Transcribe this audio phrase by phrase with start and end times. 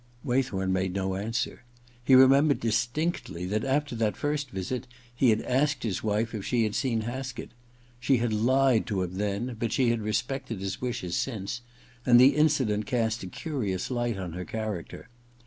[0.23, 1.63] Waythorn made no answer.
[2.03, 6.43] He remem bered distinctly that, after that first visit, he had asked his wife if
[6.43, 7.51] she had seen Haskett.
[7.99, 11.61] She had lied to him then, but she had respected his wishes since;
[12.03, 15.07] and the incident cast a curious light on her character.